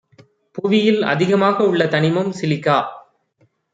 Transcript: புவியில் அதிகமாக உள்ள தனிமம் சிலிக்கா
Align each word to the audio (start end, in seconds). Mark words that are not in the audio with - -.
புவியில் 0.55 1.01
அதிகமாக 1.03 1.57
உள்ள 1.63 1.85
தனிமம் 1.87 2.31
சிலிக்கா 2.31 2.79